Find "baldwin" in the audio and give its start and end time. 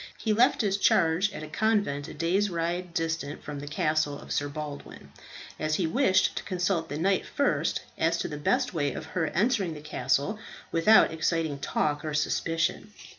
4.49-5.11